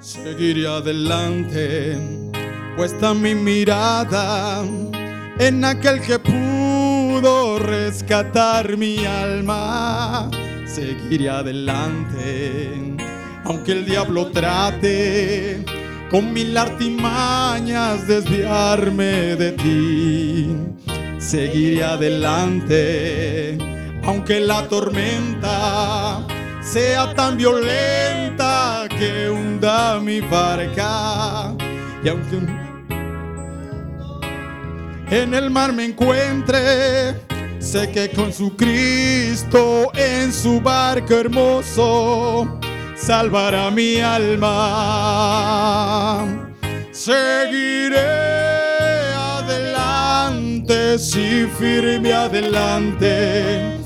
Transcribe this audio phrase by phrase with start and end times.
[0.00, 1.98] Seguiré adelante,
[2.74, 4.64] puesta mi mirada
[5.38, 10.30] en aquel que pudo rescatar mi alma.
[10.66, 12.96] Seguiré adelante,
[13.44, 15.66] aunque el diablo trate
[16.10, 20.56] con mil artimañas desviarme de ti.
[21.18, 23.58] Seguiré adelante,
[24.02, 26.26] aunque la tormenta
[26.62, 28.19] sea tan violenta
[28.88, 31.54] que hunda mi barca.
[32.02, 32.38] Y aunque
[35.10, 37.20] en el mar me encuentre,
[37.58, 42.60] sé que con su Cristo en su barco hermoso
[42.96, 44.56] salvará mi alma.
[46.92, 47.98] Seguiré
[49.16, 53.80] adelante, si firme adelante,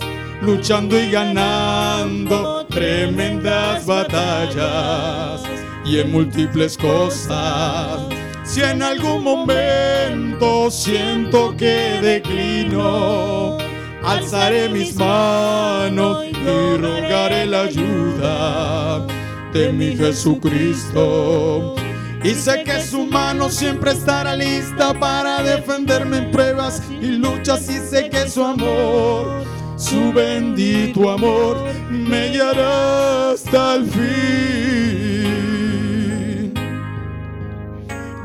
[0.44, 5.42] luchando y ganando tremendas batallas
[5.84, 8.00] y en múltiples cosas.
[8.44, 13.56] Si en algún momento siento que declino,
[14.04, 16.32] alzaré mis manos y
[16.76, 19.06] rogaré la ayuda
[19.52, 21.74] de mi Jesucristo.
[22.22, 27.68] Y sé que su mano siempre estará lista para defenderme en pruebas y luchas.
[27.68, 29.44] Y sé que su amor,
[29.76, 31.56] su bendito amor,
[31.90, 34.04] me guiará hasta el fin.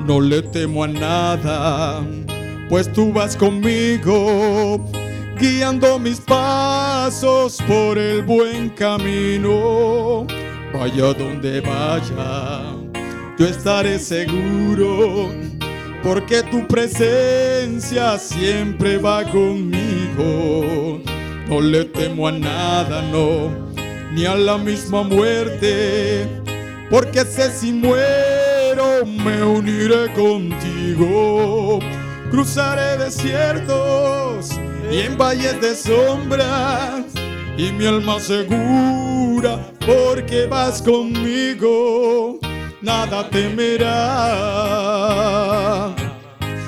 [0.06, 2.02] No le temo a nada,
[2.70, 4.90] pues tú vas conmigo
[5.40, 10.28] guiando mis pasos por el buen camino.
[10.74, 12.76] Vaya donde vaya,
[13.38, 15.30] yo estaré seguro,
[16.04, 21.00] porque tu presencia siempre va conmigo.
[21.50, 23.50] No le temo a nada, no,
[24.14, 26.28] ni a la misma muerte,
[26.92, 31.80] porque sé si muero me uniré contigo.
[32.30, 34.52] Cruzaré desiertos
[34.92, 37.06] y en valles de sombras
[37.58, 42.40] y mi alma segura porque vas conmigo
[42.82, 43.86] nada temerá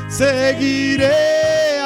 [0.10, 1.31] seguiré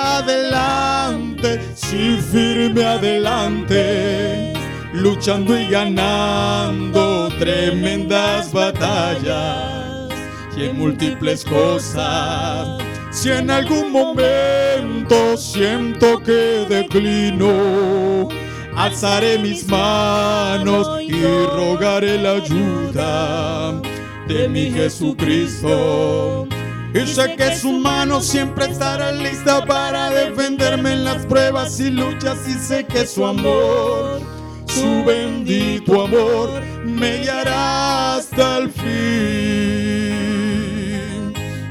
[0.06, 4.54] adelante si firme adelante
[4.94, 10.10] luchando y ganando tremendas batallas
[10.58, 18.28] y en múltiples cosas si en algún momento siento que declino,
[18.76, 23.82] alzaré mis manos y rogaré la ayuda
[24.28, 26.46] de mi Jesucristo.
[26.96, 32.38] Y sé que su mano siempre estará lista para defenderme en las pruebas y luchas.
[32.48, 34.22] Y sé que su amor,
[34.66, 38.86] su bendito amor, me guiará hasta el fin.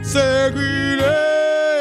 [0.03, 1.07] Seguiré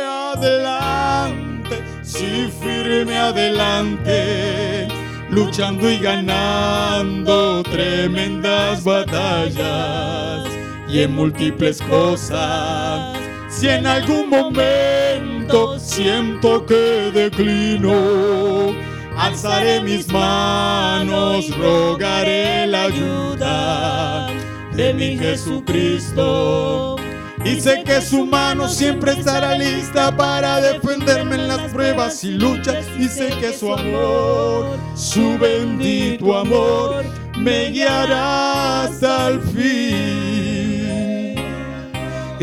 [0.06, 4.88] adelante, si firme adelante,
[5.30, 10.48] luchando y ganando tremendas batallas
[10.88, 13.23] y en múltiples cosas.
[13.56, 18.74] Si en algún momento siento que declino,
[19.18, 24.28] alzaré mis manos, rogaré la ayuda
[24.76, 26.98] de mi Jesucristo
[27.46, 32.86] y sé que su mano siempre estará lista para defenderme en las pruebas y luchas.
[32.98, 37.04] Y sé que su amor, su bendito amor,
[37.38, 40.03] me guiará hasta el fin.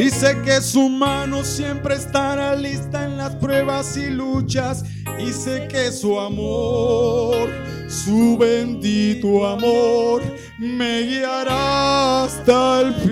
[0.01, 4.83] Y sé que su mano siempre estará lista en las pruebas y luchas.
[5.19, 7.51] Y sé que su amor,
[7.87, 10.23] su bendito amor,
[10.59, 13.10] me guiará hasta el fin.